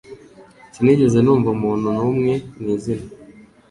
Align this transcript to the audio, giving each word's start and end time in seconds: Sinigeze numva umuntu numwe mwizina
Sinigeze 0.73 1.17
numva 1.21 1.47
umuntu 1.55 1.85
numwe 1.95 2.33
mwizina 2.59 3.05